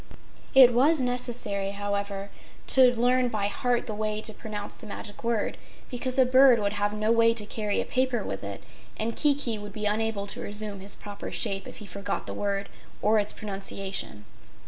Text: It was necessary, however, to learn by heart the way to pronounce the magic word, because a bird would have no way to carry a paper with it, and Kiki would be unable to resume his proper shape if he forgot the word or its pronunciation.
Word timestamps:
It 0.55 0.73
was 0.73 0.99
necessary, 0.99 1.69
however, 1.77 2.31
to 2.69 2.99
learn 2.99 3.27
by 3.27 3.45
heart 3.49 3.85
the 3.85 3.93
way 3.93 4.19
to 4.21 4.33
pronounce 4.33 4.73
the 4.73 4.87
magic 4.87 5.23
word, 5.23 5.59
because 5.91 6.17
a 6.17 6.25
bird 6.25 6.57
would 6.57 6.73
have 6.73 6.91
no 6.91 7.11
way 7.11 7.35
to 7.35 7.45
carry 7.45 7.79
a 7.79 7.85
paper 7.85 8.23
with 8.23 8.43
it, 8.43 8.63
and 8.97 9.15
Kiki 9.15 9.59
would 9.59 9.73
be 9.73 9.85
unable 9.85 10.25
to 10.25 10.41
resume 10.41 10.79
his 10.79 10.95
proper 10.95 11.31
shape 11.31 11.67
if 11.67 11.77
he 11.77 11.85
forgot 11.85 12.25
the 12.25 12.33
word 12.33 12.67
or 12.99 13.19
its 13.19 13.31
pronunciation. 13.31 14.25